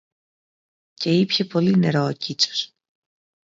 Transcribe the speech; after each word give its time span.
Και 0.93 1.19
ήπιε 1.19 1.45
πολύ 1.45 1.77
νερό 1.77 2.03
ο 2.05 2.11
Κίτσος 2.11 2.73